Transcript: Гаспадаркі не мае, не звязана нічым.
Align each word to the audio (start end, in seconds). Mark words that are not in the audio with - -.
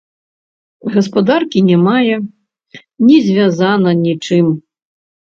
Гаспадаркі 0.95 1.59
не 1.69 1.77
мае, 1.85 2.17
не 3.07 3.23
звязана 3.31 3.99
нічым. 4.05 4.45